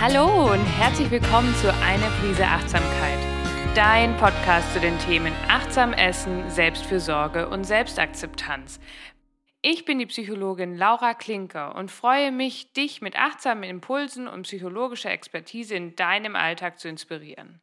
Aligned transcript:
Hallo 0.00 0.50
und 0.50 0.64
herzlich 0.64 1.10
willkommen 1.10 1.54
zu 1.56 1.70
Eine 1.74 2.06
Prise 2.22 2.46
Achtsamkeit, 2.46 3.18
dein 3.74 4.16
Podcast 4.16 4.72
zu 4.72 4.80
den 4.80 4.98
Themen 5.00 5.34
Achtsam 5.46 5.92
Essen, 5.92 6.48
Selbstfürsorge 6.48 7.50
und 7.50 7.64
Selbstakzeptanz. 7.64 8.80
Ich 9.60 9.84
bin 9.84 9.98
die 9.98 10.06
Psychologin 10.06 10.74
Laura 10.74 11.12
Klinker 11.12 11.74
und 11.74 11.90
freue 11.90 12.32
mich, 12.32 12.72
dich 12.72 13.02
mit 13.02 13.14
achtsamen 13.14 13.62
Impulsen 13.62 14.26
und 14.26 14.44
psychologischer 14.44 15.10
Expertise 15.10 15.74
in 15.74 15.94
deinem 15.96 16.34
Alltag 16.34 16.78
zu 16.78 16.88
inspirieren. 16.88 17.60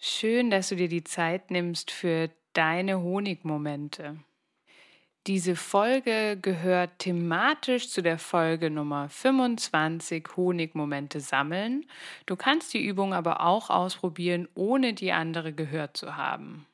Schön, 0.00 0.50
dass 0.50 0.70
du 0.70 0.74
dir 0.74 0.88
die 0.88 1.04
Zeit 1.04 1.52
nimmst 1.52 1.92
für 1.92 2.28
deine 2.54 3.00
Honigmomente. 3.00 4.18
Diese 5.26 5.54
Folge 5.54 6.38
gehört 6.40 6.98
thematisch 7.00 7.90
zu 7.90 8.02
der 8.02 8.18
Folge 8.18 8.70
Nummer 8.70 9.10
25 9.10 10.26
Honigmomente 10.34 11.20
sammeln. 11.20 11.84
Du 12.24 12.36
kannst 12.36 12.72
die 12.72 12.82
Übung 12.82 13.12
aber 13.12 13.42
auch 13.42 13.68
ausprobieren, 13.68 14.48
ohne 14.54 14.94
die 14.94 15.12
andere 15.12 15.52
gehört 15.52 15.98
zu 15.98 16.16
haben. 16.16 16.66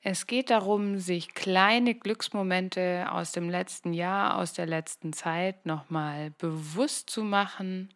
Es 0.00 0.26
geht 0.26 0.48
darum, 0.48 0.98
sich 0.98 1.34
kleine 1.34 1.94
Glücksmomente 1.94 3.08
aus 3.10 3.32
dem 3.32 3.50
letzten 3.50 3.92
Jahr, 3.92 4.38
aus 4.38 4.54
der 4.54 4.66
letzten 4.66 5.12
Zeit 5.12 5.66
nochmal 5.66 6.30
bewusst 6.38 7.10
zu 7.10 7.24
machen. 7.24 7.92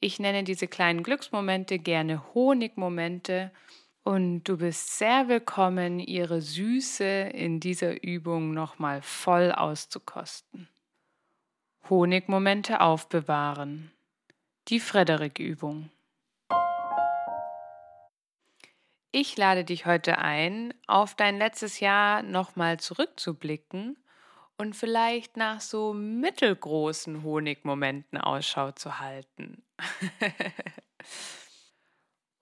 Ich 0.00 0.18
nenne 0.18 0.44
diese 0.44 0.66
kleinen 0.66 1.02
Glücksmomente 1.02 1.78
gerne 1.78 2.34
Honigmomente 2.34 3.52
und 4.04 4.44
du 4.44 4.58
bist 4.58 4.98
sehr 4.98 5.28
willkommen, 5.28 5.98
ihre 5.98 6.42
Süße 6.42 7.04
in 7.04 7.58
dieser 7.58 8.04
Übung 8.04 8.52
nochmal 8.52 9.00
voll 9.00 9.50
auszukosten. 9.50 10.68
Honigmomente 11.88 12.80
aufbewahren. 12.80 13.90
Die 14.68 14.78
Frederik-Übung. 14.78 15.90
Ich 19.10 19.36
lade 19.36 19.64
dich 19.64 19.86
heute 19.86 20.18
ein, 20.18 20.74
auf 20.86 21.14
dein 21.14 21.38
letztes 21.38 21.80
Jahr 21.80 22.22
nochmal 22.22 22.80
zurückzublicken 22.80 23.96
und 24.58 24.76
vielleicht 24.76 25.36
nach 25.36 25.60
so 25.60 25.94
mittelgroßen 25.94 27.22
Honigmomenten 27.22 28.18
Ausschau 28.18 28.72
zu 28.72 29.00
halten. 29.00 29.62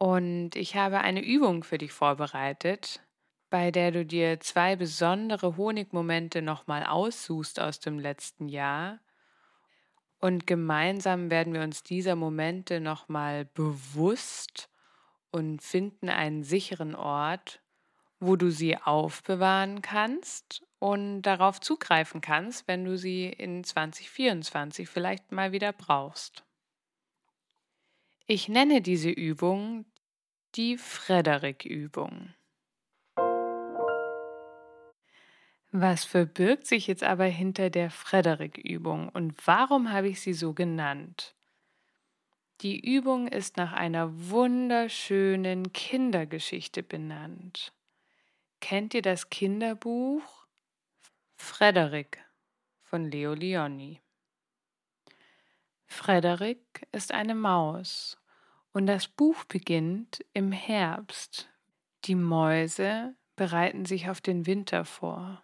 Und 0.03 0.57
ich 0.57 0.75
habe 0.75 1.03
eine 1.03 1.25
Übung 1.25 1.63
für 1.63 1.79
dich 1.79 1.93
vorbereitet, 1.93 3.07
bei 3.51 3.71
der 3.71 3.93
du 3.93 4.05
dir 4.05 4.41
zwei 4.41 4.75
besondere 4.75 5.57
Honigmomente 5.57 6.43
nochmal 6.43 6.85
aussuchst 6.85 7.61
aus 7.61 7.79
dem 7.79 8.01
letzten 8.01 8.49
Jahr. 8.49 8.99
Und 10.19 10.49
gemeinsam 10.49 11.31
werden 11.31 11.55
wir 11.55 11.63
uns 11.63 11.85
dieser 11.85 12.17
Momente 12.17 12.81
nochmal 12.81 13.45
bewusst 13.45 14.69
und 15.31 15.63
finden 15.63 16.09
einen 16.09 16.43
sicheren 16.43 16.97
Ort, 16.97 17.63
wo 18.19 18.35
du 18.35 18.51
sie 18.51 18.77
aufbewahren 18.79 19.83
kannst 19.83 20.67
und 20.81 21.23
darauf 21.23 21.61
zugreifen 21.61 22.21
kannst, 22.21 22.67
wenn 22.67 22.85
du 22.85 22.99
sie 22.99 23.27
in 23.27 23.63
2024 23.63 24.89
vielleicht 24.89 25.31
mal 25.31 25.53
wieder 25.53 25.73
brauchst. 25.73 26.45
Ich 28.27 28.49
nenne 28.49 28.81
diese 28.81 29.11
Übung 29.11 29.85
die 30.55 30.77
Frederik-Übung. 30.77 32.35
Was 35.71 36.05
verbirgt 36.05 36.67
sich 36.67 36.87
jetzt 36.87 37.03
aber 37.03 37.25
hinter 37.25 37.71
der 37.71 37.91
Frederik-Übung 37.91 39.09
und 39.09 39.35
warum 39.47 39.91
habe 39.91 40.09
ich 40.09 40.21
sie 40.21 40.35
so 40.35 40.53
genannt? 40.53 41.35
Die 42.61 42.79
Übung 42.79 43.29
ist 43.29 43.57
nach 43.57 43.73
einer 43.73 44.11
wunderschönen 44.29 45.73
Kindergeschichte 45.73 46.83
benannt. 46.83 47.73
Kennt 48.61 48.93
ihr 48.93 49.03
das 49.03 49.31
Kinderbuch 49.31 50.47
Frederik 51.35 52.23
von 52.83 53.11
Leo 53.11 53.33
Leoni? 53.33 54.03
Frederik 55.87 56.87
ist 56.93 57.13
eine 57.13 57.35
Maus 57.35 58.22
und 58.73 58.87
das 58.87 59.09
Buch 59.09 59.45
beginnt 59.45 60.25
im 60.33 60.53
Herbst. 60.53 61.49
Die 62.05 62.15
Mäuse 62.15 63.15
bereiten 63.37 63.85
sich 63.85 64.09
auf 64.09 64.21
den 64.21 64.47
Winter 64.47 64.85
vor. 64.85 65.43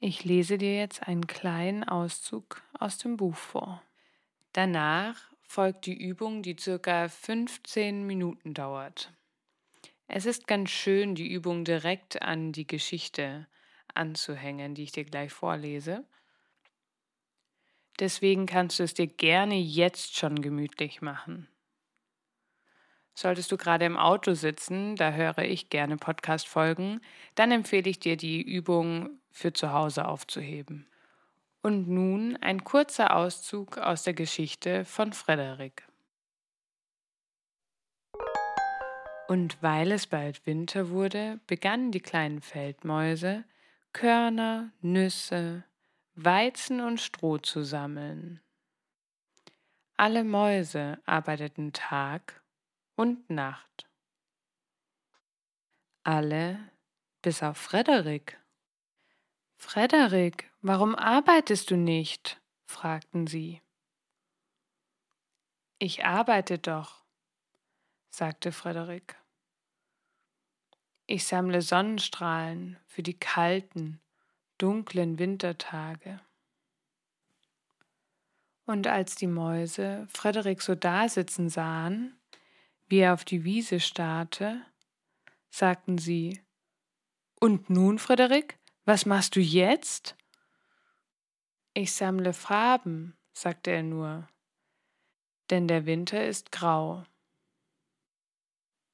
Ich 0.00 0.24
lese 0.24 0.58
dir 0.58 0.76
jetzt 0.76 1.06
einen 1.06 1.26
kleinen 1.26 1.84
Auszug 1.84 2.62
aus 2.78 2.98
dem 2.98 3.16
Buch 3.16 3.36
vor. 3.36 3.82
Danach 4.52 5.32
folgt 5.42 5.86
die 5.86 5.96
Übung, 5.96 6.42
die 6.42 6.56
circa 6.58 7.08
15 7.08 8.04
Minuten 8.06 8.54
dauert. 8.54 9.12
Es 10.08 10.26
ist 10.26 10.46
ganz 10.46 10.70
schön, 10.70 11.14
die 11.14 11.30
Übung 11.30 11.64
direkt 11.64 12.20
an 12.20 12.52
die 12.52 12.66
Geschichte 12.66 13.46
anzuhängen, 13.94 14.74
die 14.74 14.82
ich 14.82 14.92
dir 14.92 15.04
gleich 15.04 15.32
vorlese. 15.32 16.04
Deswegen 18.00 18.46
kannst 18.46 18.78
du 18.78 18.82
es 18.82 18.94
dir 18.94 19.06
gerne 19.06 19.58
jetzt 19.58 20.16
schon 20.16 20.42
gemütlich 20.42 21.02
machen. 21.02 21.48
Solltest 23.14 23.52
du 23.52 23.56
gerade 23.56 23.84
im 23.84 23.96
Auto 23.96 24.34
sitzen, 24.34 24.96
da 24.96 25.12
höre 25.12 25.38
ich 25.38 25.68
gerne 25.68 25.96
Podcast-Folgen, 25.96 27.00
dann 27.34 27.50
empfehle 27.50 27.90
ich 27.90 28.00
dir, 28.00 28.16
die 28.16 28.40
Übung 28.40 29.20
für 29.30 29.52
zu 29.52 29.72
Hause 29.72 30.06
aufzuheben. 30.08 30.86
Und 31.62 31.88
nun 31.88 32.36
ein 32.40 32.64
kurzer 32.64 33.14
Auszug 33.14 33.78
aus 33.78 34.02
der 34.02 34.14
Geschichte 34.14 34.84
von 34.84 35.12
Frederik. 35.12 35.86
Und 39.28 39.62
weil 39.62 39.92
es 39.92 40.06
bald 40.06 40.44
Winter 40.46 40.90
wurde, 40.90 41.40
begannen 41.46 41.92
die 41.92 42.00
kleinen 42.00 42.42
Feldmäuse, 42.42 43.44
Körner, 43.92 44.72
Nüsse, 44.80 45.64
Weizen 46.14 46.80
und 46.80 47.00
Stroh 47.00 47.38
zu 47.38 47.62
sammeln. 47.62 48.40
Alle 49.96 50.24
Mäuse 50.24 50.98
arbeiteten 51.06 51.72
Tag 51.72 52.41
und 52.96 53.28
Nacht. 53.30 53.88
Alle 56.04 56.70
bis 57.22 57.42
auf 57.42 57.56
Frederik. 57.56 58.40
Frederik, 59.56 60.50
warum 60.60 60.94
arbeitest 60.94 61.70
du 61.70 61.76
nicht? 61.76 62.40
fragten 62.66 63.26
sie. 63.26 63.60
Ich 65.78 66.04
arbeite 66.04 66.58
doch, 66.58 67.04
sagte 68.10 68.50
Frederik. 68.52 69.16
Ich 71.06 71.26
sammle 71.26 71.60
Sonnenstrahlen 71.60 72.78
für 72.86 73.02
die 73.02 73.18
kalten, 73.18 74.00
dunklen 74.58 75.18
Wintertage. 75.18 76.20
Und 78.64 78.86
als 78.86 79.16
die 79.16 79.26
Mäuse 79.26 80.06
Frederik 80.08 80.62
so 80.62 80.74
dasitzen 80.74 81.48
sahen, 81.48 82.16
wie 82.88 82.98
er 82.98 83.14
auf 83.14 83.24
die 83.24 83.44
Wiese 83.44 83.80
starrte, 83.80 84.64
sagten 85.50 85.98
sie 85.98 86.42
Und 87.40 87.70
nun, 87.70 87.98
Frederik, 87.98 88.58
was 88.84 89.06
machst 89.06 89.36
du 89.36 89.40
jetzt? 89.40 90.16
Ich 91.74 91.92
sammle 91.92 92.32
Farben, 92.32 93.16
sagte 93.32 93.70
er 93.70 93.82
nur, 93.82 94.28
denn 95.50 95.68
der 95.68 95.86
Winter 95.86 96.26
ist 96.26 96.52
grau. 96.52 97.04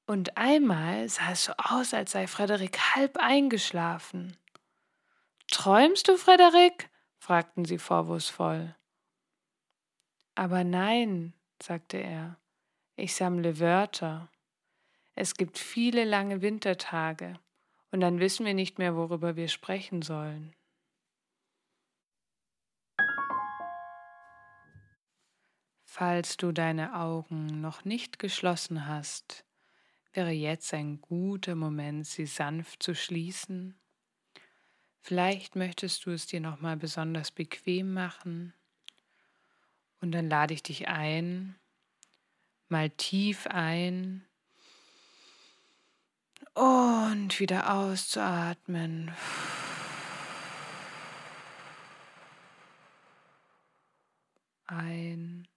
Und 0.07 0.37
einmal 0.37 1.09
sah 1.09 1.33
es 1.33 1.45
so 1.45 1.53
aus, 1.59 1.93
als 1.93 2.13
sei 2.13 2.27
Frederik 2.27 2.79
halb 2.95 3.19
eingeschlafen. 3.19 4.37
Träumst 5.51 6.09
du, 6.09 6.17
Frederik? 6.17 6.89
fragten 7.19 7.65
sie 7.65 7.79
vorwurfsvoll. 7.79 8.75
Aber 10.35 10.65
nein, 10.65 11.35
sagte 11.61 11.99
er, 11.99 12.39
ich 12.99 13.15
sammle 13.15 13.61
Wörter. 13.61 14.29
Es 15.15 15.35
gibt 15.35 15.59
viele 15.59 16.05
lange 16.05 16.43
Wintertage 16.43 17.39
und 17.91 18.01
dann 18.01 18.19
wissen 18.19 18.45
wir 18.45 18.55
nicht 18.55 18.79
mehr, 18.79 18.97
worüber 18.97 19.37
wir 19.37 19.49
sprechen 19.49 20.03
sollen. 20.03 20.55
Falls 25.85 26.37
du 26.37 26.53
deine 26.53 26.95
Augen 26.95 27.61
noch 27.61 27.85
nicht 27.85 28.19
geschlossen 28.19 28.87
hast, 28.87 29.45
wäre 30.13 30.31
jetzt 30.31 30.73
ein 30.75 31.01
guter 31.01 31.55
Moment, 31.55 32.07
sie 32.07 32.27
sanft 32.27 32.83
zu 32.83 32.95
schließen. 32.95 33.79
Vielleicht 35.01 35.57
möchtest 35.57 36.05
du 36.05 36.11
es 36.11 36.27
dir 36.27 36.41
noch 36.41 36.61
mal 36.61 36.77
besonders 36.77 37.31
bequem 37.31 37.93
machen 37.93 38.55
und 40.01 40.13
dann 40.13 40.29
lade 40.29 40.55
ich 40.55 40.63
dich 40.63 40.89
ein, 40.89 41.59
mal 42.69 42.91
tief 42.91 43.47
ein 43.47 44.25
und 46.55 47.39
wieder 47.41 47.73
auszuatmen. 47.73 49.13
ein 54.69 55.49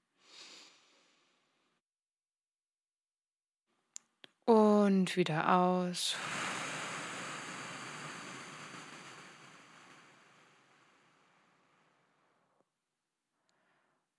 und 4.46 5.16
wieder 5.16 5.54
aus. 5.54 6.16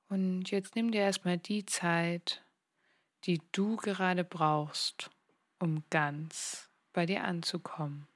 Und 0.08 0.50
jetzt 0.50 0.76
nimm 0.76 0.92
dir 0.92 1.00
erstmal 1.00 1.38
die 1.38 1.64
Zeit, 1.64 2.44
die 3.24 3.40
du 3.52 3.76
gerade 3.76 4.24
brauchst, 4.24 5.10
um 5.58 5.84
ganz 5.90 6.70
bei 6.92 7.06
dir 7.06 7.24
anzukommen. 7.24 8.06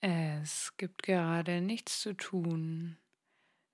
Es 0.00 0.76
gibt 0.76 1.02
gerade 1.02 1.62
nichts 1.62 2.02
zu 2.02 2.14
tun, 2.14 2.98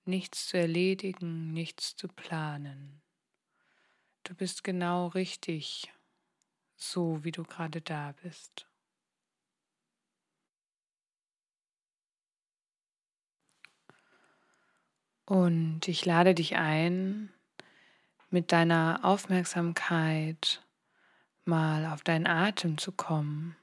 nichts 0.05 0.47
zu 0.47 0.57
erledigen, 0.57 1.51
nichts 1.51 1.95
zu 1.97 2.07
planen. 2.07 3.01
Du 4.23 4.33
bist 4.33 4.63
genau 4.63 5.07
richtig, 5.07 5.91
so 6.77 7.23
wie 7.25 7.31
du 7.31 7.43
gerade 7.43 7.81
da 7.81 8.13
bist. 8.23 8.70
Und 15.31 15.87
ich 15.87 16.03
lade 16.03 16.35
dich 16.35 16.57
ein, 16.57 17.29
mit 18.31 18.51
deiner 18.51 18.99
Aufmerksamkeit 19.03 20.61
mal 21.45 21.85
auf 21.85 22.03
deinen 22.03 22.27
Atem 22.27 22.77
zu 22.77 22.91
kommen 22.91 23.55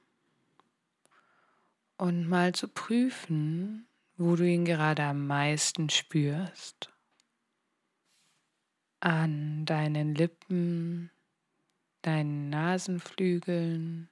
und 1.95 2.27
mal 2.27 2.55
zu 2.55 2.69
prüfen, 2.69 3.85
wo 4.17 4.35
du 4.35 4.47
ihn 4.47 4.65
gerade 4.65 5.03
am 5.03 5.27
meisten 5.27 5.91
spürst. 5.91 6.91
An 8.99 9.63
deinen 9.65 10.15
Lippen, 10.15 11.11
deinen 12.01 12.49
Nasenflügeln, 12.49 14.09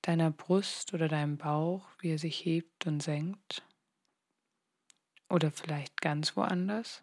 deiner 0.00 0.32
Brust 0.32 0.92
oder 0.92 1.06
deinem 1.06 1.36
Bauch, 1.36 1.86
wie 2.00 2.10
er 2.10 2.18
sich 2.18 2.44
hebt 2.44 2.84
und 2.88 3.00
senkt. 3.00 3.62
Oder 5.32 5.50
vielleicht 5.50 6.02
ganz 6.02 6.36
woanders? 6.36 7.02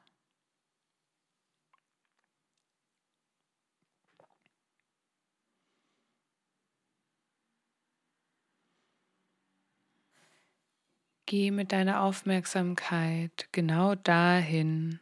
Geh 11.26 11.50
mit 11.50 11.72
deiner 11.72 12.04
Aufmerksamkeit 12.04 13.50
genau 13.52 13.96
dahin, 13.96 15.00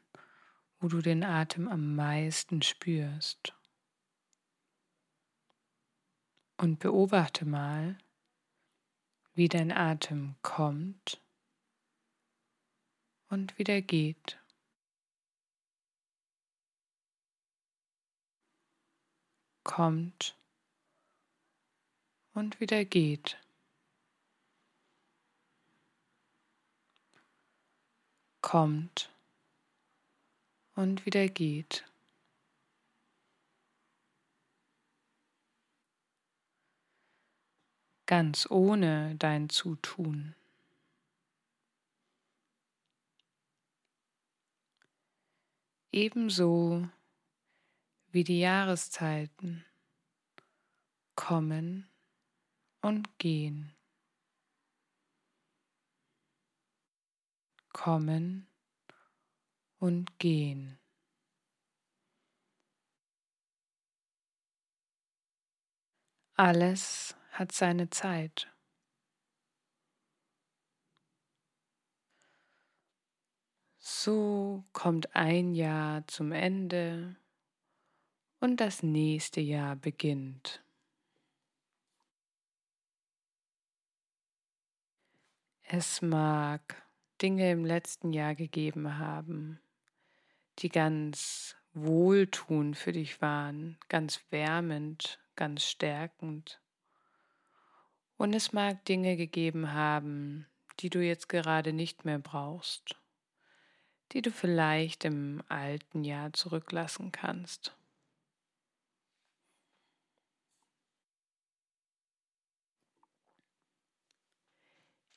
wo 0.80 0.88
du 0.88 1.02
den 1.02 1.26
Atem 1.26 1.68
am 1.68 1.98
meisten 1.98 2.62
spürst. 2.62 3.54
Und 6.56 6.80
beobachte 6.80 7.46
mal, 7.46 7.98
wie 9.34 9.50
dein 9.50 9.74
Atem 9.74 10.38
kommt 10.42 11.22
und 13.30 13.58
wieder 13.58 13.82
geht. 13.82 14.40
Kommt 19.64 20.36
und 22.34 22.60
wieder 22.60 22.86
geht. 22.86 23.38
Kommt 28.42 29.10
und 30.76 31.06
wieder 31.06 31.28
geht. 31.28 31.84
Ganz 38.06 38.50
ohne 38.50 39.16
dein 39.18 39.50
Zutun. 39.50 40.37
Ebenso 45.92 46.88
wie 48.12 48.24
die 48.24 48.40
Jahreszeiten 48.40 49.66
kommen 51.16 51.90
und 52.82 53.18
gehen, 53.18 53.76
kommen 57.74 58.48
und 59.80 60.18
gehen. 60.20 60.80
Alles 66.36 67.16
hat 67.32 67.52
seine 67.52 67.90
Zeit. 67.90 68.48
So 74.08 74.64
kommt 74.72 75.14
ein 75.18 75.54
Jahr 75.54 76.08
zum 76.08 76.32
Ende 76.32 77.18
und 78.40 78.62
das 78.62 78.82
nächste 78.82 79.42
Jahr 79.42 79.76
beginnt. 79.76 80.64
Es 85.64 86.02
mag 86.02 86.82
Dinge 87.22 87.52
im 87.52 87.66
letzten 87.66 88.14
Jahr 88.14 88.34
gegeben 88.34 88.98
haben, 88.98 89.60
die 90.60 90.70
ganz 90.70 91.58
wohltuend 91.74 92.78
für 92.78 92.94
dich 92.94 93.22
waren, 93.22 93.78
ganz 93.90 94.22
wärmend, 94.30 95.20
ganz 95.36 95.66
stärkend. 95.66 96.62
Und 98.16 98.34
es 98.34 98.54
mag 98.54 98.86
Dinge 98.86 99.18
gegeben 99.18 99.74
haben, 99.74 100.48
die 100.80 100.90
du 100.90 101.04
jetzt 101.04 101.28
gerade 101.28 101.74
nicht 101.74 102.06
mehr 102.06 102.20
brauchst 102.20 102.96
die 104.12 104.22
du 104.22 104.32
vielleicht 104.32 105.06
im 105.06 105.44
alten 105.50 106.04
Jahr 106.04 106.34
zurücklassen 106.34 107.12
kannst. 107.12 107.76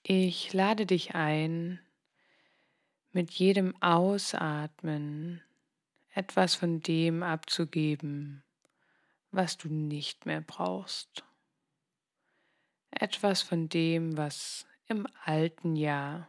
Ich 0.03 0.53
lade 0.53 0.87
dich 0.87 1.15
ein, 1.15 1.79
mit 3.13 3.31
jedem 3.31 3.81
Ausatmen 3.81 5.41
etwas 6.13 6.57
von 6.57 6.81
dem 6.81 7.23
abzugeben, 7.23 8.43
was 9.31 9.57
du 9.57 9.69
nicht 9.69 10.27
mehr 10.27 10.41
brauchst. 10.41 11.25
Etwas 12.91 13.43
von 13.43 13.69
dem, 13.69 14.17
was 14.17 14.67
im 14.87 15.07
alten 15.25 15.77
Jahr 15.77 16.29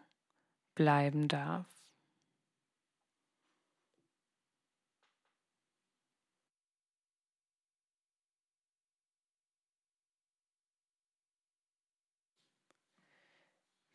bleiben 0.75 1.27
darf. 1.27 1.80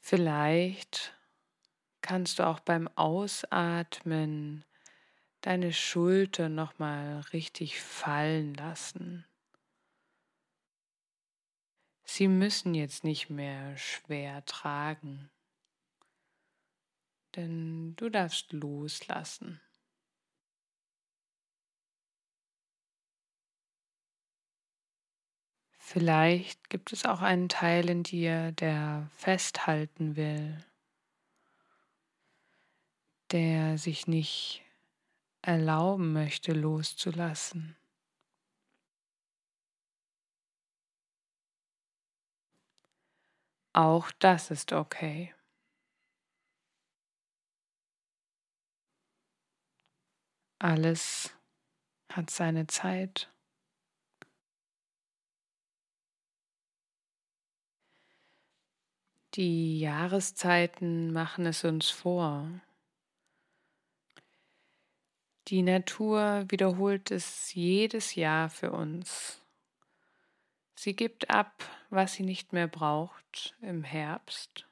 Vielleicht 0.09 1.19
kannst 2.01 2.39
du 2.39 2.47
auch 2.47 2.61
beim 2.61 2.87
Ausatmen 2.95 4.65
deine 5.41 5.73
Schulter 5.73 6.49
noch 6.49 6.79
mal 6.79 7.23
richtig 7.33 7.81
fallen 7.81 8.55
lassen. 8.55 9.27
Sie 12.05 12.29
müssen 12.29 12.77
jetzt 12.77 13.03
nicht 13.03 13.31
mehr 13.31 13.77
schwer 13.77 14.45
tragen, 14.45 15.29
denn 17.35 17.97
du 17.97 18.09
darfst 18.09 18.53
loslassen. 18.53 19.61
Vielleicht 25.89 26.69
gibt 26.69 26.93
es 26.93 27.05
auch 27.05 27.23
einen 27.23 27.49
Teil 27.49 27.89
in 27.89 28.03
dir, 28.03 28.51
der 28.51 29.09
festhalten 29.15 30.17
will, 30.17 30.59
der 33.31 33.79
sich 33.79 34.09
nicht 34.09 34.65
erlauben 35.43 36.13
möchte 36.13 36.53
loszulassen. 36.55 37.77
Auch 43.73 44.11
das 44.19 44.51
ist 44.51 44.73
okay. 44.73 45.33
Alles 50.59 51.33
hat 52.11 52.31
seine 52.31 52.67
Zeit. 52.67 53.31
Die 59.37 59.81
Jahreszeiten 59.81 61.13
machen 61.13 61.45
es 61.45 61.63
uns 61.63 61.91
vor. 61.91 62.49
Die 65.49 65.61
Natur 65.61 66.47
wiederholt 66.49 67.11
es 67.11 67.53
jedes 67.53 68.15
Jahr 68.15 68.49
für 68.49 68.73
uns. 68.73 69.43
Sie 70.75 70.97
gibt 70.97 71.29
ab, 71.29 71.63
was 71.91 72.15
sie 72.15 72.23
nicht 72.23 72.55
mehr 72.55 72.67
braucht 72.67 73.55
im 73.61 73.85
Herbst 73.85 74.67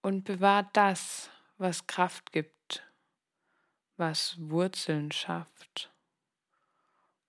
und 0.00 0.22
bewahrt 0.22 0.68
das, 0.74 1.30
was 1.58 1.88
Kraft 1.88 2.30
gibt, 2.30 2.84
was 3.96 4.36
Wurzeln 4.38 5.10
schafft, 5.10 5.92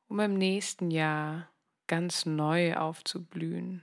um 0.07 0.19
im 0.19 0.35
nächsten 0.35 0.91
Jahr 0.91 1.49
ganz 1.87 2.27
neu 2.27 2.75
aufzublühen. 2.75 3.81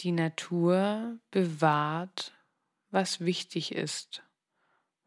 Die 0.00 0.12
Natur 0.12 1.18
bewahrt, 1.30 2.34
was 2.90 3.20
wichtig 3.20 3.74
ist, 3.74 4.22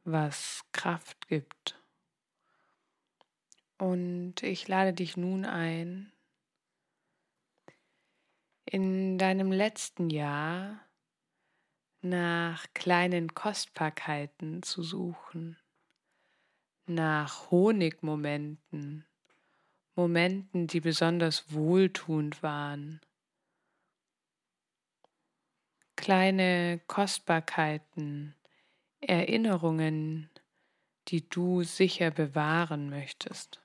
was 0.04 0.64
Kraft 0.72 1.28
gibt. 1.28 1.82
Und 3.80 4.44
ich 4.44 4.68
lade 4.68 4.94
dich 4.94 5.18
nun 5.18 5.46
ein, 5.46 6.14
in 8.66 9.18
deinem 9.18 9.52
letzten 9.52 10.12
Jahr 10.12 10.80
nach 12.02 12.68
kleinen 12.76 13.34
Kostbarkeiten 13.34 14.62
zu 14.62 14.84
suchen, 14.84 15.58
nach 16.86 17.50
Honigmomenten, 17.50 19.08
Momenten, 19.96 20.68
die 20.68 20.82
besonders 20.82 21.52
wohltuend 21.52 22.44
waren, 22.44 23.02
kleine 26.04 26.82
Kostbarkeiten, 26.88 28.36
Erinnerungen, 29.00 30.30
die 31.08 31.30
du 31.30 31.64
sicher 31.64 32.12
bewahren 32.12 32.90
möchtest. 32.90 33.62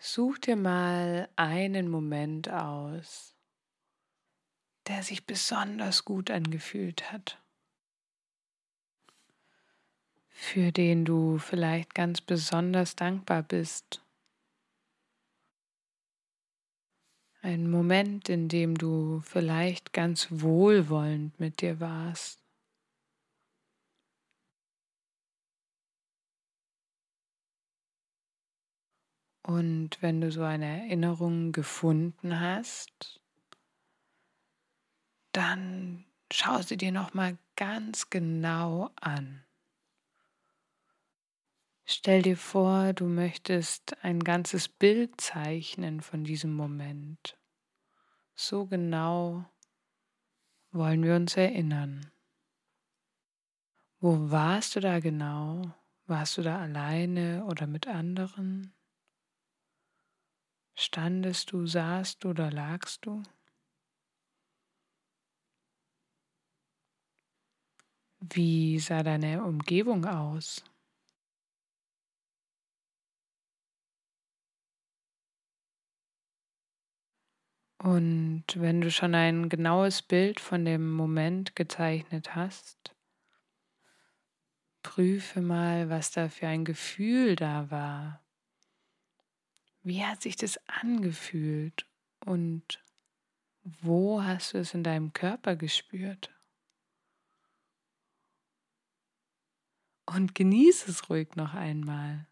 Such 0.00 0.38
dir 0.38 0.56
mal 0.56 1.28
einen 1.36 1.88
Moment 1.88 2.50
aus, 2.50 3.36
der 4.88 5.04
sich 5.04 5.26
besonders 5.26 6.04
gut 6.04 6.32
angefühlt 6.32 7.12
hat, 7.12 7.40
für 10.30 10.72
den 10.72 11.04
du 11.04 11.38
vielleicht 11.38 11.94
ganz 11.94 12.20
besonders 12.20 12.96
dankbar 12.96 13.44
bist. 13.44 14.03
Ein 17.44 17.68
Moment, 17.70 18.30
in 18.30 18.48
dem 18.48 18.78
du 18.78 19.20
vielleicht 19.20 19.92
ganz 19.92 20.28
wohlwollend 20.30 21.38
mit 21.38 21.60
dir 21.60 21.78
warst. 21.78 22.42
Und 29.42 29.90
wenn 30.00 30.22
du 30.22 30.32
so 30.32 30.42
eine 30.42 30.84
Erinnerung 30.84 31.52
gefunden 31.52 32.40
hast, 32.40 33.20
dann 35.32 36.06
schau 36.32 36.62
sie 36.62 36.78
dir 36.78 36.92
noch 36.92 37.12
mal 37.12 37.36
ganz 37.56 38.08
genau 38.08 38.88
an. 39.02 39.44
Stell 41.86 42.22
dir 42.22 42.38
vor, 42.38 42.94
du 42.94 43.04
möchtest 43.04 44.02
ein 44.02 44.20
ganzes 44.20 44.68
Bild 44.68 45.20
zeichnen 45.20 46.00
von 46.00 46.24
diesem 46.24 46.54
Moment. 46.54 47.38
So 48.34 48.64
genau 48.66 49.44
wollen 50.72 51.02
wir 51.02 51.14
uns 51.14 51.36
erinnern. 51.36 52.10
Wo 54.00 54.30
warst 54.30 54.76
du 54.76 54.80
da 54.80 54.98
genau? 54.98 55.74
Warst 56.06 56.38
du 56.38 56.42
da 56.42 56.58
alleine 56.58 57.44
oder 57.44 57.66
mit 57.66 57.86
anderen? 57.86 58.74
Standest 60.74 61.52
du, 61.52 61.66
saßt 61.66 62.24
du 62.24 62.30
oder 62.30 62.50
lagst 62.50 63.04
du? 63.04 63.22
Wie 68.20 68.78
sah 68.78 69.02
deine 69.02 69.44
Umgebung 69.44 70.06
aus? 70.06 70.64
Und 77.84 78.44
wenn 78.54 78.80
du 78.80 78.90
schon 78.90 79.14
ein 79.14 79.50
genaues 79.50 80.00
Bild 80.00 80.40
von 80.40 80.64
dem 80.64 80.90
Moment 80.90 81.54
gezeichnet 81.54 82.34
hast, 82.34 82.96
prüfe 84.82 85.42
mal, 85.42 85.90
was 85.90 86.10
da 86.10 86.30
für 86.30 86.48
ein 86.48 86.64
Gefühl 86.64 87.36
da 87.36 87.70
war. 87.70 88.24
Wie 89.82 90.02
hat 90.02 90.22
sich 90.22 90.36
das 90.36 90.58
angefühlt 90.66 91.84
und 92.24 92.82
wo 93.64 94.22
hast 94.22 94.54
du 94.54 94.58
es 94.60 94.72
in 94.72 94.82
deinem 94.82 95.12
Körper 95.12 95.54
gespürt? 95.54 96.32
Und 100.06 100.34
genieße 100.34 100.90
es 100.90 101.10
ruhig 101.10 101.36
noch 101.36 101.52
einmal. 101.52 102.26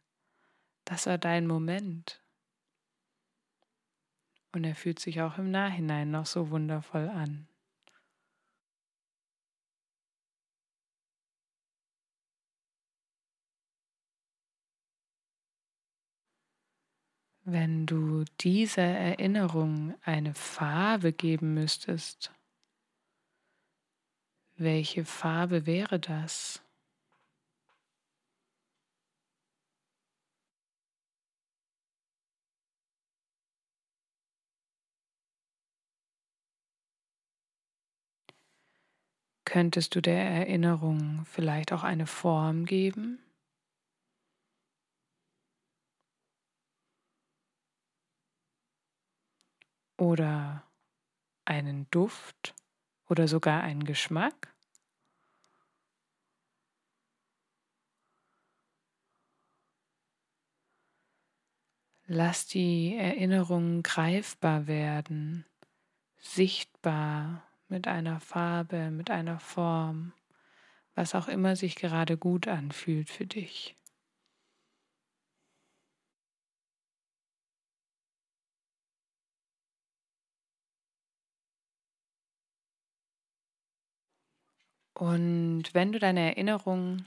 Das 0.86 1.04
war 1.04 1.18
dein 1.18 1.46
Moment. 1.46 2.21
Und 4.52 4.64
er 4.64 4.74
fühlt 4.74 4.98
sich 4.98 5.20
auch 5.22 5.38
im 5.38 5.50
Nachhinein 5.50 6.10
noch 6.10 6.26
so 6.26 6.50
wundervoll 6.50 7.08
an. 7.08 7.48
Wenn 17.44 17.86
du 17.86 18.24
dieser 18.40 18.82
Erinnerung 18.82 19.94
eine 20.02 20.32
Farbe 20.34 21.12
geben 21.12 21.54
müsstest, 21.54 22.32
welche 24.56 25.04
Farbe 25.04 25.66
wäre 25.66 25.98
das? 25.98 26.62
Könntest 39.52 39.94
du 39.94 40.00
der 40.00 40.24
Erinnerung 40.24 41.26
vielleicht 41.26 41.74
auch 41.74 41.82
eine 41.82 42.06
Form 42.06 42.64
geben? 42.64 43.18
oder 49.98 50.64
einen 51.44 51.86
Duft 51.90 52.54
oder 53.08 53.28
sogar 53.28 53.62
einen 53.62 53.84
Geschmack? 53.84 54.54
Lass 62.06 62.46
die 62.46 62.96
Erinnerungen 62.96 63.82
greifbar 63.82 64.66
werden, 64.66 65.46
sichtbar 66.18 67.51
mit 67.72 67.88
einer 67.88 68.20
Farbe, 68.20 68.90
mit 68.90 69.10
einer 69.10 69.40
Form, 69.40 70.12
was 70.94 71.14
auch 71.14 71.26
immer 71.26 71.56
sich 71.56 71.74
gerade 71.74 72.18
gut 72.18 72.46
anfühlt 72.46 73.08
für 73.08 73.26
dich. 73.26 73.74
Und 84.92 85.64
wenn 85.72 85.92
du 85.92 85.98
deine 85.98 86.20
Erinnerung 86.20 87.06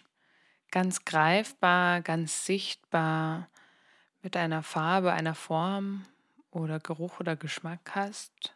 ganz 0.72 1.06
greifbar, 1.06 2.02
ganz 2.02 2.48
sichtbar 2.48 3.50
mit 4.24 4.36
einer 4.36 4.64
Farbe, 4.64 5.14
einer 5.14 5.36
Form 5.36 6.08
oder 6.50 6.80
Geruch 6.80 7.20
oder 7.20 7.36
Geschmack 7.36 7.92
hast, 7.94 8.56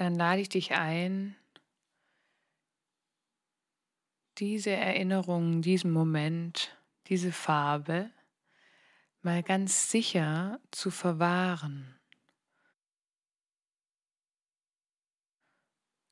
dann 0.00 0.14
lade 0.14 0.40
ich 0.40 0.48
dich 0.48 0.72
ein, 0.72 1.36
diese 4.38 4.70
Erinnerung, 4.70 5.60
diesen 5.60 5.90
Moment, 5.90 6.74
diese 7.08 7.32
Farbe 7.32 8.10
mal 9.20 9.42
ganz 9.42 9.90
sicher 9.90 10.58
zu 10.70 10.90
verwahren. 10.90 12.00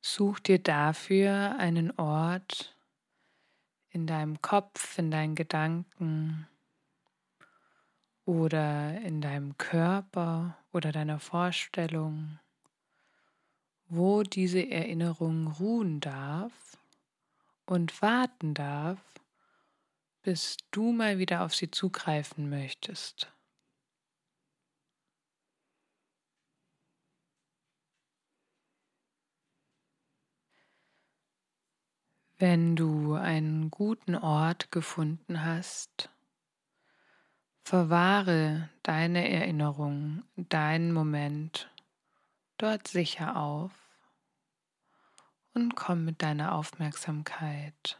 Such 0.01 0.39
dir 0.39 0.59
dafür 0.59 1.55
einen 1.57 1.89
Ort, 1.97 2.77
in 3.89 4.05
deinem 4.05 4.39
Kopf, 4.39 4.99
in 4.99 5.09
deinen 5.09 5.33
Gedanken 5.33 6.47
oder 8.23 9.01
in 9.01 9.19
deinem 9.19 9.57
Körper 9.57 10.59
oder 10.71 10.91
deiner 10.91 11.19
Vorstellung, 11.19 12.37
wo 13.89 14.21
diese 14.21 14.69
Erinnerung 14.69 15.47
ruhen 15.47 15.99
darf 15.99 16.77
und 17.65 18.01
warten 18.01 18.53
darf, 18.53 18.99
bis 20.21 20.57
du 20.71 20.91
mal 20.91 21.17
wieder 21.17 21.43
auf 21.43 21.55
sie 21.55 21.71
zugreifen 21.71 22.49
möchtest. 22.49 23.31
Wenn 32.37 32.75
du 32.77 33.15
einen 33.15 33.69
guten 33.69 34.15
Ort 34.15 34.71
gefunden 34.71 35.43
hast, 35.43 36.09
verwahre 37.63 38.69
deine 38.81 39.29
Erinnerung, 39.29 40.23
deinen 40.37 40.93
Moment 40.93 41.69
dort 42.59 42.87
sicher 42.87 43.37
auf 43.37 43.71
und 45.53 45.75
komm 45.75 46.05
mit 46.05 46.21
deiner 46.21 46.53
Aufmerksamkeit 46.53 47.99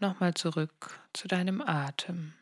nochmal 0.00 0.34
zurück 0.34 1.00
zu 1.12 1.28
deinem 1.28 1.60
Atem. 1.60 2.34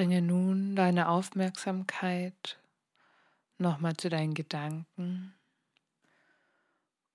Bringe 0.00 0.22
nun 0.22 0.76
deine 0.76 1.10
Aufmerksamkeit 1.10 2.58
nochmal 3.58 3.94
zu 3.98 4.08
deinen 4.08 4.32
Gedanken 4.32 5.34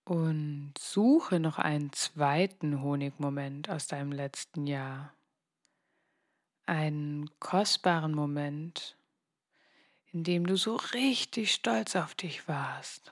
und 0.04 0.74
suche 0.77 1.39
noch 1.39 1.58
einen 1.58 1.92
zweiten 1.94 2.84
Honigmoment 2.84 3.72
aus 3.72 3.88
deinem 3.88 4.12
letzten 4.12 4.68
Jahr. 4.68 5.15
Einen 6.68 7.27
kostbaren 7.39 8.13
Moment, 8.13 8.96
in 10.13 10.24
dem 10.24 10.46
du 10.46 10.56
so 10.56 10.75
richtig 10.75 11.56
stolz 11.56 11.96
auf 11.96 12.13
dich 12.13 12.48
warst. 12.48 13.12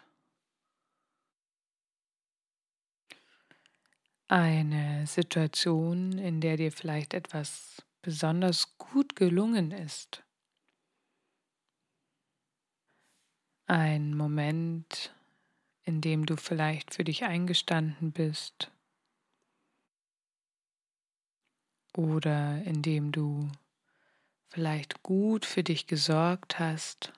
Eine 4.28 5.08
Situation, 5.08 6.20
in 6.20 6.42
der 6.42 6.58
dir 6.58 6.72
vielleicht 6.72 7.16
etwas 7.16 7.84
besonders 8.04 8.78
gut 8.78 9.16
gelungen 9.16 9.72
ist. 9.72 10.24
Ein 13.66 14.16
Moment, 14.16 15.16
in 15.84 16.02
dem 16.02 16.26
du 16.26 16.36
vielleicht 16.36 16.94
für 16.94 17.06
dich 17.06 17.24
eingestanden 17.24 18.12
bist 18.12 18.72
oder 21.96 22.62
in 22.64 22.82
dem 22.82 23.12
du 23.12 23.50
vielleicht 24.50 25.02
gut 25.02 25.46
für 25.46 25.64
dich 25.64 25.88
gesorgt 25.88 26.60
hast. 26.60 27.14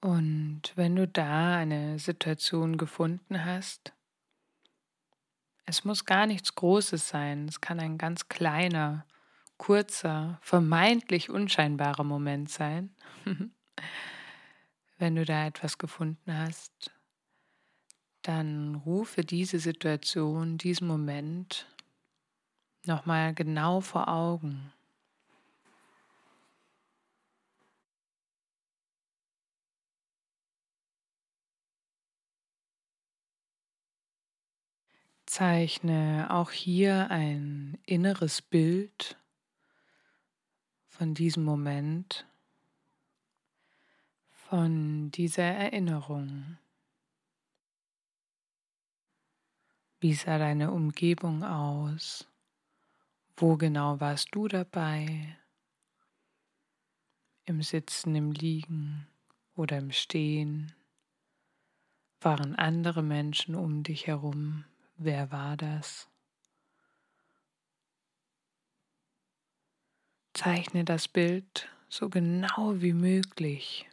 Und 0.00 0.72
wenn 0.76 0.94
du 0.94 1.08
da 1.08 1.56
eine 1.56 1.98
Situation 1.98 2.76
gefunden 2.76 3.44
hast, 3.44 3.94
es 5.66 5.84
muss 5.84 6.04
gar 6.04 6.26
nichts 6.26 6.54
Großes 6.54 7.08
sein. 7.08 7.48
Es 7.48 7.60
kann 7.60 7.80
ein 7.80 7.98
ganz 7.98 8.28
kleiner, 8.28 9.06
kurzer, 9.56 10.38
vermeintlich 10.42 11.30
unscheinbarer 11.30 12.04
Moment 12.04 12.50
sein. 12.50 12.94
Wenn 14.98 15.16
du 15.16 15.24
da 15.24 15.46
etwas 15.46 15.78
gefunden 15.78 16.36
hast, 16.36 16.92
dann 18.22 18.74
rufe 18.74 19.24
diese 19.24 19.58
Situation, 19.58 20.56
diesen 20.56 20.86
Moment 20.86 21.66
nochmal 22.84 23.34
genau 23.34 23.80
vor 23.80 24.08
Augen. 24.08 24.72
Zeichne 35.34 36.28
auch 36.30 36.52
hier 36.52 37.10
ein 37.10 37.76
inneres 37.86 38.40
Bild 38.40 39.18
von 40.86 41.12
diesem 41.12 41.42
Moment, 41.42 42.24
von 44.30 45.10
dieser 45.10 45.42
Erinnerung. 45.42 46.56
Wie 49.98 50.14
sah 50.14 50.38
deine 50.38 50.70
Umgebung 50.70 51.42
aus? 51.42 52.30
Wo 53.36 53.56
genau 53.56 53.98
warst 53.98 54.28
du 54.36 54.46
dabei? 54.46 55.36
Im 57.44 57.60
Sitzen, 57.60 58.14
im 58.14 58.30
Liegen 58.30 59.08
oder 59.56 59.78
im 59.78 59.90
Stehen? 59.90 60.72
Waren 62.20 62.54
andere 62.54 63.02
Menschen 63.02 63.56
um 63.56 63.82
dich 63.82 64.06
herum? 64.06 64.64
Wer 64.96 65.30
war 65.32 65.56
das? 65.56 66.08
Zeichne 70.32 70.84
das 70.84 71.08
Bild 71.08 71.68
so 71.88 72.08
genau 72.08 72.74
wie 72.80 72.92
möglich. 72.92 73.88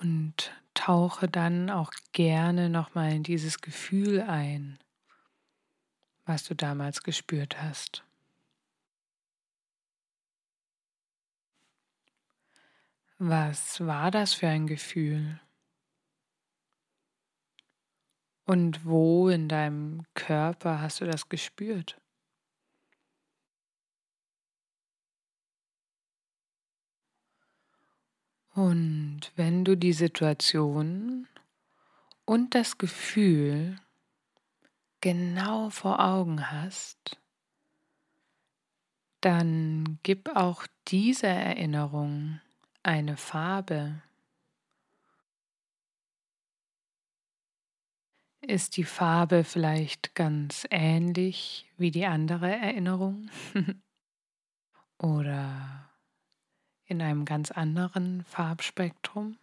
Und 0.00 0.52
tauche 0.74 1.26
dann 1.28 1.70
auch 1.70 1.90
gerne 2.12 2.68
nochmal 2.68 3.12
in 3.12 3.22
dieses 3.22 3.60
Gefühl 3.60 4.20
ein, 4.20 4.78
was 6.26 6.44
du 6.44 6.54
damals 6.54 7.02
gespürt 7.02 7.60
hast. 7.62 8.04
Was 13.18 13.80
war 13.80 14.10
das 14.10 14.34
für 14.34 14.48
ein 14.48 14.66
Gefühl? 14.66 15.40
Und 18.46 18.84
wo 18.84 19.28
in 19.28 19.48
deinem 19.48 20.04
Körper 20.14 20.80
hast 20.80 21.00
du 21.00 21.04
das 21.04 21.28
gespürt? 21.28 22.00
Und 28.54 29.32
wenn 29.34 29.64
du 29.64 29.76
die 29.76 29.92
Situation 29.92 31.26
und 32.24 32.54
das 32.54 32.78
Gefühl 32.78 33.76
genau 35.00 35.68
vor 35.68 36.00
Augen 36.00 36.50
hast, 36.50 37.18
dann 39.20 39.98
gib 40.04 40.34
auch 40.34 40.66
dieser 40.88 41.28
Erinnerung 41.28 42.40
eine 42.82 43.16
Farbe. 43.16 44.00
Ist 48.48 48.76
die 48.76 48.84
Farbe 48.84 49.42
vielleicht 49.42 50.14
ganz 50.14 50.68
ähnlich 50.70 51.66
wie 51.78 51.90
die 51.90 52.06
andere 52.06 52.48
Erinnerung? 52.48 53.28
Oder 54.98 55.90
in 56.84 57.02
einem 57.02 57.24
ganz 57.24 57.50
anderen 57.50 58.22
Farbspektrum? 58.22 59.36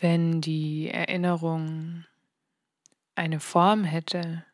Wenn 0.00 0.40
die 0.40 0.88
Erinnerung 0.88 2.04
eine 3.14 3.38
Form 3.38 3.84
hätte, 3.84 4.44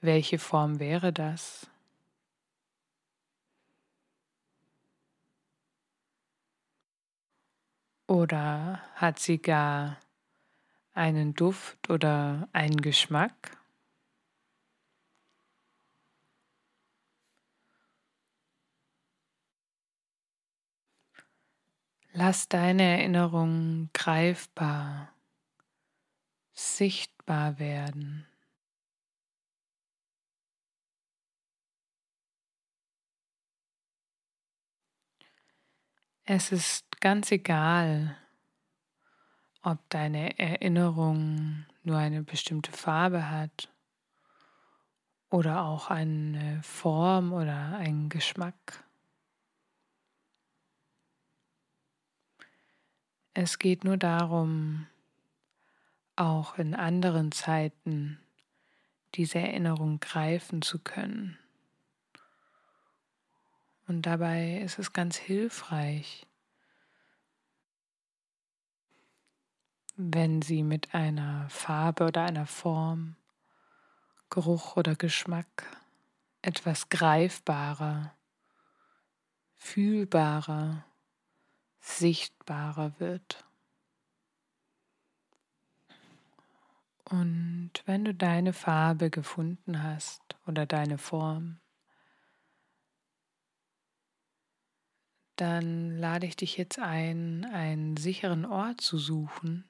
welche 0.00 0.40
Form 0.40 0.80
wäre 0.80 1.12
das? 1.12 1.70
Oder 8.14 8.80
hat 8.94 9.18
sie 9.18 9.38
gar 9.38 9.98
einen 10.92 11.34
Duft 11.34 11.90
oder 11.90 12.48
einen 12.52 12.80
Geschmack? 12.80 13.58
Lass 22.12 22.48
deine 22.48 22.84
Erinnerung 22.84 23.90
greifbar, 23.92 25.12
sichtbar 26.52 27.58
werden. 27.58 28.28
Es 36.26 36.52
ist 36.52 36.93
ganz 37.04 37.30
egal, 37.32 38.16
ob 39.60 39.78
deine 39.90 40.38
Erinnerung 40.38 41.66
nur 41.82 41.98
eine 41.98 42.22
bestimmte 42.22 42.72
Farbe 42.72 43.30
hat 43.30 43.70
oder 45.28 45.66
auch 45.66 45.90
eine 45.90 46.62
Form 46.62 47.34
oder 47.34 47.76
einen 47.76 48.08
Geschmack. 48.08 48.82
Es 53.34 53.58
geht 53.58 53.84
nur 53.84 53.98
darum, 53.98 54.86
auch 56.16 56.56
in 56.56 56.74
anderen 56.74 57.32
Zeiten 57.32 58.18
diese 59.12 59.40
Erinnerung 59.40 60.00
greifen 60.00 60.62
zu 60.62 60.78
können. 60.78 61.38
Und 63.86 64.06
dabei 64.06 64.56
ist 64.60 64.78
es 64.78 64.94
ganz 64.94 65.18
hilfreich, 65.18 66.26
wenn 69.96 70.42
sie 70.42 70.62
mit 70.62 70.94
einer 70.94 71.48
Farbe 71.48 72.04
oder 72.06 72.24
einer 72.24 72.46
Form, 72.46 73.16
Geruch 74.30 74.76
oder 74.76 74.96
Geschmack 74.96 75.78
etwas 76.42 76.88
greifbarer, 76.88 78.14
fühlbarer, 79.54 80.84
sichtbarer 81.80 82.98
wird. 82.98 83.44
Und 87.04 87.70
wenn 87.86 88.04
du 88.04 88.14
deine 88.14 88.52
Farbe 88.52 89.10
gefunden 89.10 89.82
hast 89.82 90.36
oder 90.46 90.66
deine 90.66 90.98
Form, 90.98 91.60
dann 95.36 95.98
lade 95.98 96.26
ich 96.26 96.36
dich 96.36 96.56
jetzt 96.56 96.78
ein, 96.78 97.44
einen 97.44 97.96
sicheren 97.96 98.44
Ort 98.44 98.80
zu 98.80 98.98
suchen, 98.98 99.68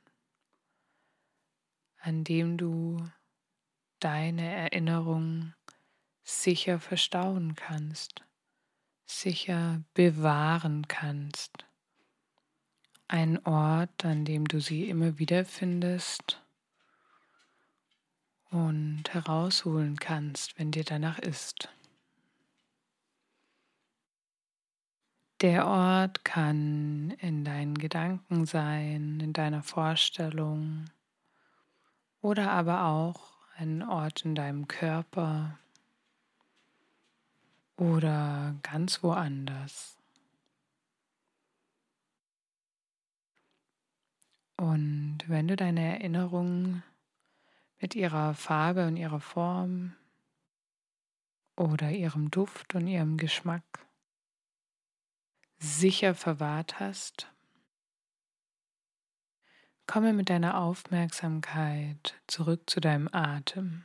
an 2.05 2.23
dem 2.23 2.59
du 2.59 2.99
deine 3.99 4.47
Erinnerungen 4.47 5.55
sicher 6.23 6.79
verstauen 6.79 7.55
kannst, 7.55 8.23
sicher 9.07 9.83
bewahren 9.95 10.87
kannst. 10.87 11.65
Ein 13.09 13.45
Ort, 13.47 14.05
an 14.05 14.27
dem 14.27 14.47
du 14.47 14.61
sie 14.61 14.89
immer 14.91 15.19
wieder 15.19 15.47
findest 15.47 16.43
und 18.51 19.05
herausholen 19.13 19.97
kannst, 19.97 20.59
wenn 20.59 20.73
dir 20.73 20.85
danach 20.85 21.19
ist. 21.19 21.71
Der 25.41 25.67
Ort 25.67 26.23
kann 26.25 27.13
in 27.19 27.45
deinen 27.45 27.77
Gedanken 27.77 28.45
sein, 28.45 29.21
in 29.21 29.33
deiner 29.33 29.63
Vorstellung 29.63 30.85
oder 32.25 32.53
aber 32.53 32.87
auch 32.87 33.35
ein 33.59 33.83
Ort 33.83 34.25
in 34.25 34.35
deinem 34.35 34.67
Körper 34.67 35.59
oder 37.77 38.55
ganz 38.63 39.03
woanders. 39.03 39.99
Und 44.57 45.19
wenn 45.27 45.49
du 45.49 45.55
deine 45.55 45.99
Erinnerung 45.99 46.83
mit 47.79 47.95
ihrer 47.95 48.33
Farbe 48.33 48.87
und 48.87 48.97
ihrer 48.97 49.21
Form 49.21 49.95
oder 51.57 51.91
ihrem 51.91 52.31
Duft 52.31 52.75
und 52.75 52.87
ihrem 52.87 53.19
Geschmack 53.19 53.87
sicher 55.59 56.15
verwahrt 56.15 56.81
hast, 56.81 57.34
komme 59.87 60.13
mit 60.13 60.31
deiner 60.31 60.59
Aufmerksamkeit 60.59 62.15
zurück 62.27 62.69
zu 62.69 62.81
deinem 62.81 63.09
Atem. 63.13 63.85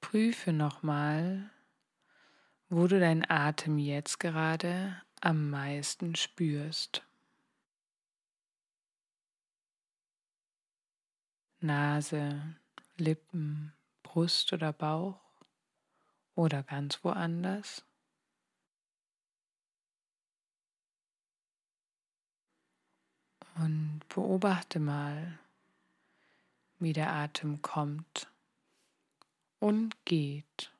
Prüfe 0.00 0.52
nochmal, 0.52 1.50
wo 2.68 2.86
du 2.88 2.98
deinen 2.98 3.24
Atem 3.28 3.78
jetzt 3.78 4.18
gerade 4.18 5.00
am 5.20 5.50
meisten 5.50 6.16
spürst. 6.16 7.04
Nase, 11.60 12.56
Lippen, 12.96 13.72
Brust 14.02 14.52
oder 14.52 14.72
Bauch 14.72 15.29
oder 16.40 16.62
ganz 16.62 17.04
woanders. 17.04 17.84
Und 23.56 24.00
beobachte 24.08 24.80
mal, 24.80 25.38
wie 26.78 26.94
der 26.94 27.12
Atem 27.12 27.60
kommt 27.60 28.26
und 29.58 30.02
geht. 30.06 30.72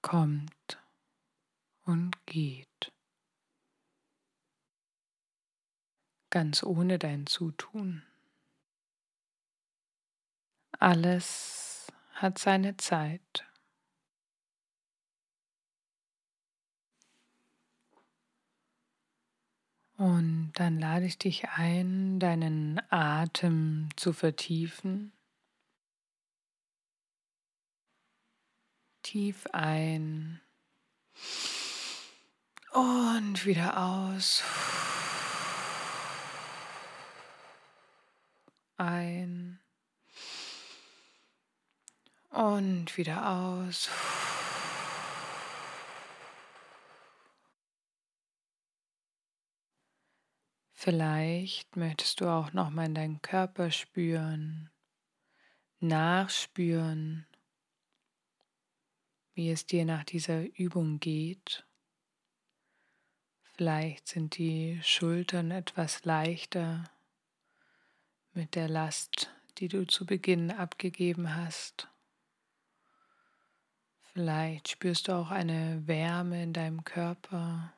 Kommt 0.00 0.78
und 1.84 2.16
geht. 2.24 2.92
ganz 6.30 6.62
ohne 6.62 6.98
dein 6.98 7.26
Zutun. 7.26 8.02
Alles 10.78 11.92
hat 12.14 12.38
seine 12.38 12.76
Zeit. 12.76 13.44
Und 19.96 20.52
dann 20.54 20.78
lade 20.78 21.06
ich 21.06 21.18
dich 21.18 21.48
ein, 21.48 22.20
deinen 22.20 22.80
Atem 22.90 23.88
zu 23.96 24.12
vertiefen. 24.12 25.12
Tief 29.02 29.46
ein 29.52 30.40
und 32.72 33.44
wieder 33.44 33.76
aus. 33.76 34.44
ein 38.78 39.58
und 42.38 42.96
wieder 42.96 43.28
aus. 43.28 43.90
Vielleicht 50.72 51.74
möchtest 51.74 52.20
du 52.20 52.28
auch 52.28 52.52
noch 52.52 52.70
mal 52.70 52.86
in 52.86 52.94
deinen 52.94 53.22
Körper 53.22 53.72
spüren, 53.72 54.70
nachspüren, 55.80 57.26
wie 59.34 59.50
es 59.50 59.66
dir 59.66 59.84
nach 59.84 60.04
dieser 60.04 60.44
Übung 60.56 61.00
geht. 61.00 61.66
Vielleicht 63.42 64.06
sind 64.06 64.38
die 64.38 64.80
Schultern 64.84 65.50
etwas 65.50 66.04
leichter 66.04 66.84
mit 68.32 68.54
der 68.54 68.68
Last, 68.68 69.32
die 69.58 69.66
du 69.66 69.84
zu 69.88 70.06
Beginn 70.06 70.52
abgegeben 70.52 71.34
hast. 71.34 71.88
Vielleicht 74.18 74.66
spürst 74.66 75.06
du 75.06 75.12
auch 75.12 75.30
eine 75.30 75.86
Wärme 75.86 76.42
in 76.42 76.52
deinem 76.52 76.82
Körper 76.82 77.72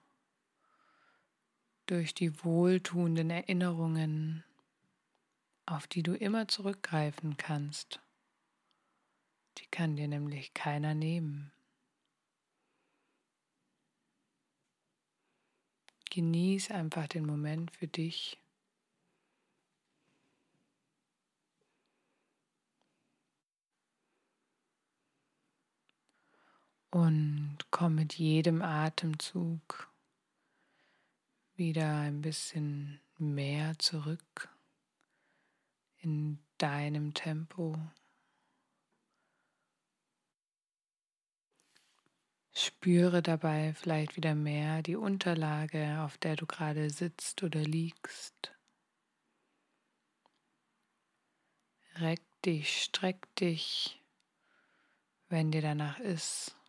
durch 1.85 2.15
die 2.15 2.43
wohltuenden 2.43 3.29
Erinnerungen, 3.29 4.43
auf 5.67 5.87
die 5.87 6.03
du 6.03 6.15
immer 6.15 6.49
zurückgreifen 6.49 7.37
kannst. 7.37 8.01
Die 9.59 9.67
kann 9.67 9.97
dir 9.97 10.09
nämlich 10.09 10.55
keiner 10.55 10.95
nehmen. 10.95 11.53
Genieß 16.09 16.71
einfach 16.71 17.07
den 17.07 17.27
Moment 17.27 17.71
für 17.71 17.87
dich. 17.87 18.40
Und 26.91 27.59
komm 27.71 27.95
mit 27.95 28.15
jedem 28.15 28.63
Atemzug 28.63 29.91
wieder 31.55 31.99
ein 32.01 32.21
bisschen 32.21 33.01
mehr 33.19 33.79
zurück 33.79 34.49
in 35.99 36.39
deinem 36.59 37.15
Tempo. 37.15 37.79
Spüre 42.53 43.23
dabei 43.23 43.73
vielleicht 43.75 44.17
wieder 44.17 44.35
mehr 44.35 44.83
die 44.83 44.97
Unterlage, 44.97 46.01
auf 46.01 46.19
der 46.19 46.35
du 46.35 46.47
gerade 46.47 46.91
sitzt 46.91 47.43
oder 47.43 47.61
liegst. 47.61 48.53
Reck 51.97 52.23
dich, 52.45 52.83
streck 52.83 53.35
dich, 53.37 54.03
wenn 55.29 55.53
dir 55.53 55.63
danach 55.63 56.01
ist. 56.01 56.60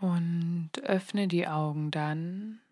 Und 0.00 0.70
öffne 0.82 1.28
die 1.28 1.46
Augen 1.46 1.90
dann, 1.90 2.62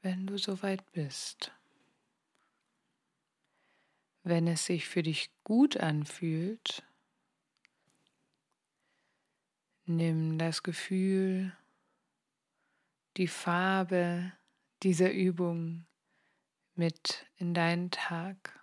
wenn 0.00 0.26
du 0.26 0.38
soweit 0.38 0.90
bist. 0.92 1.52
Wenn 4.22 4.46
es 4.46 4.64
sich 4.64 4.88
für 4.88 5.02
dich 5.02 5.30
gut 5.44 5.76
anfühlt, 5.76 6.82
nimm 9.84 10.38
das 10.38 10.62
Gefühl, 10.62 11.54
die 13.18 13.28
Farbe 13.28 14.32
dieser 14.82 15.12
Übung 15.12 15.84
mit 16.74 17.26
in 17.36 17.52
deinen 17.52 17.90
Tag. 17.90 18.58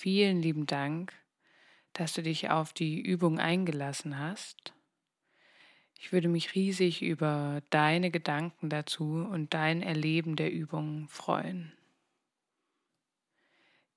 Vielen 0.00 0.40
lieben 0.40 0.66
Dank, 0.66 1.12
dass 1.92 2.12
du 2.12 2.22
dich 2.22 2.50
auf 2.50 2.72
die 2.72 3.00
Übung 3.00 3.40
eingelassen 3.40 4.16
hast. 4.16 4.72
Ich 5.98 6.12
würde 6.12 6.28
mich 6.28 6.54
riesig 6.54 7.02
über 7.02 7.62
deine 7.70 8.12
Gedanken 8.12 8.68
dazu 8.70 9.26
und 9.28 9.54
dein 9.54 9.82
Erleben 9.82 10.36
der 10.36 10.52
Übung 10.52 11.08
freuen. 11.08 11.72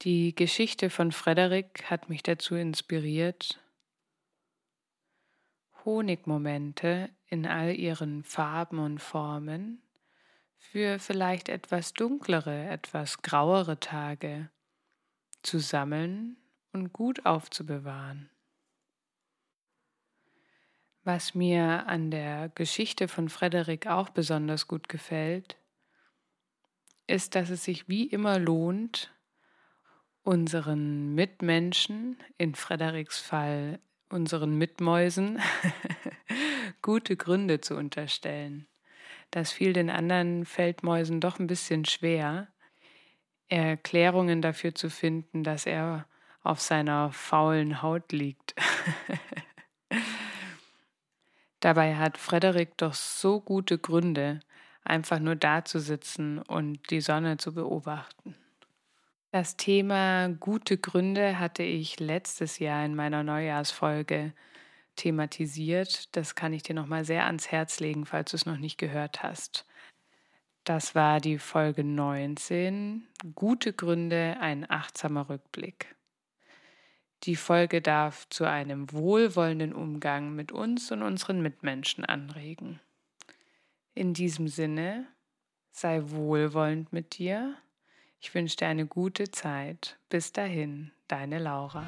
Die 0.01 0.33
Geschichte 0.33 0.89
von 0.89 1.11
Frederik 1.11 1.83
hat 1.91 2.09
mich 2.09 2.23
dazu 2.23 2.55
inspiriert, 2.55 3.59
Honigmomente 5.85 7.11
in 7.27 7.45
all 7.45 7.75
ihren 7.75 8.23
Farben 8.23 8.79
und 8.79 8.97
Formen 8.97 9.83
für 10.57 10.97
vielleicht 10.97 11.47
etwas 11.47 11.93
dunklere, 11.93 12.69
etwas 12.69 13.21
grauere 13.21 13.79
Tage 13.79 14.49
zu 15.43 15.59
sammeln 15.59 16.37
und 16.71 16.93
gut 16.93 17.25
aufzubewahren. 17.25 18.29
Was 21.03 21.33
mir 21.33 21.87
an 21.87 22.11
der 22.11 22.49
Geschichte 22.49 23.07
von 23.07 23.29
Frederik 23.29 23.87
auch 23.87 24.09
besonders 24.09 24.67
gut 24.67 24.87
gefällt, 24.87 25.57
ist, 27.07 27.35
dass 27.35 27.49
es 27.49 27.63
sich 27.63 27.89
wie 27.89 28.05
immer 28.05 28.37
lohnt, 28.37 29.11
unseren 30.23 31.15
Mitmenschen, 31.15 32.17
in 32.37 32.53
Frederiks 32.53 33.19
Fall 33.19 33.79
unseren 34.11 34.57
Mitmäusen, 34.57 35.39
gute 36.81 37.15
Gründe 37.15 37.61
zu 37.61 37.75
unterstellen. 37.75 38.67
Das 39.31 39.51
fiel 39.51 39.73
den 39.73 39.89
anderen 39.89 40.45
Feldmäusen 40.45 41.21
doch 41.21 41.39
ein 41.39 41.47
bisschen 41.47 41.85
schwer, 41.85 42.49
Erklärungen 43.51 44.41
dafür 44.41 44.73
zu 44.73 44.89
finden, 44.89 45.43
dass 45.43 45.65
er 45.65 46.05
auf 46.43 46.61
seiner 46.61 47.11
faulen 47.11 47.81
Haut 47.81 48.11
liegt. 48.11 48.55
Dabei 51.59 51.95
hat 51.95 52.17
Frederik 52.17 52.77
doch 52.77 52.93
so 52.93 53.39
gute 53.39 53.77
Gründe, 53.77 54.39
einfach 54.83 55.19
nur 55.19 55.35
da 55.35 55.63
zu 55.63 55.79
sitzen 55.79 56.39
und 56.39 56.89
die 56.89 57.01
Sonne 57.01 57.37
zu 57.37 57.53
beobachten. 57.53 58.35
Das 59.31 59.55
Thema 59.55 60.29
gute 60.29 60.77
Gründe 60.77 61.39
hatte 61.39 61.63
ich 61.63 61.99
letztes 61.99 62.59
Jahr 62.59 62.83
in 62.83 62.95
meiner 62.95 63.23
Neujahrsfolge 63.23 64.33
thematisiert. 64.95 66.15
Das 66.15 66.35
kann 66.35 66.53
ich 66.53 66.63
dir 66.63 66.73
nochmal 66.73 67.05
sehr 67.05 67.25
ans 67.25 67.51
Herz 67.51 67.79
legen, 67.79 68.05
falls 68.05 68.31
du 68.31 68.37
es 68.37 68.45
noch 68.45 68.57
nicht 68.57 68.77
gehört 68.77 69.23
hast. 69.23 69.65
Das 70.63 70.93
war 70.93 71.19
die 71.19 71.39
Folge 71.39 71.83
19. 71.83 73.07
Gute 73.33 73.73
Gründe, 73.73 74.37
ein 74.39 74.69
achtsamer 74.69 75.27
Rückblick. 75.27 75.95
Die 77.23 77.35
Folge 77.35 77.81
darf 77.81 78.29
zu 78.29 78.45
einem 78.45 78.91
wohlwollenden 78.91 79.73
Umgang 79.73 80.35
mit 80.35 80.51
uns 80.51 80.91
und 80.91 81.01
unseren 81.01 81.41
Mitmenschen 81.41 82.05
anregen. 82.05 82.79
In 83.95 84.13
diesem 84.13 84.47
Sinne, 84.47 85.07
sei 85.71 86.01
wohlwollend 86.03 86.93
mit 86.93 87.17
dir. 87.17 87.55
Ich 88.19 88.35
wünsche 88.35 88.57
dir 88.57 88.67
eine 88.67 88.85
gute 88.85 89.31
Zeit. 89.31 89.97
Bis 90.09 90.31
dahin, 90.31 90.91
deine 91.07 91.39
Laura. 91.39 91.85